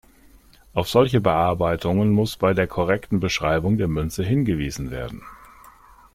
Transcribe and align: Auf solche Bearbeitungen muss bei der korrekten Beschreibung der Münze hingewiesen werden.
Auf 0.73 0.89
solche 0.89 1.21
Bearbeitungen 1.21 2.09
muss 2.09 2.35
bei 2.35 2.55
der 2.55 2.65
korrekten 2.65 3.19
Beschreibung 3.19 3.77
der 3.77 3.87
Münze 3.87 4.23
hingewiesen 4.23 4.89
werden. 4.89 5.21